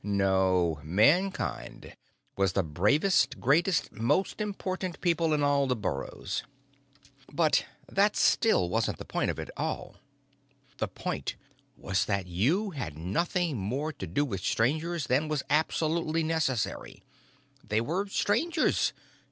No, 0.03 0.79
Mankind 0.81 1.95
was 2.35 2.53
the 2.53 2.63
bravest, 2.63 3.39
greatest, 3.39 3.91
most 3.91 4.41
important 4.41 4.99
people 4.99 5.31
in 5.31 5.43
all 5.43 5.67
the 5.67 5.75
burrows. 5.75 6.41
But 7.31 7.67
that 7.87 8.15
still 8.15 8.67
wasn't 8.67 8.97
the 8.97 9.05
point 9.05 9.29
of 9.29 9.37
it 9.37 9.51
all. 9.55 9.97
The 10.79 10.87
point 10.87 11.35
was 11.77 12.05
that 12.05 12.25
you 12.25 12.71
had 12.71 12.97
nothing 12.97 13.57
more 13.57 13.93
to 13.93 14.07
do 14.07 14.25
with 14.25 14.41
Strangers 14.41 15.05
than 15.05 15.27
was 15.27 15.43
absolutely 15.51 16.23
necessary. 16.23 17.03
They 17.63 17.79
were 17.79 18.07
Strangers. 18.07 18.93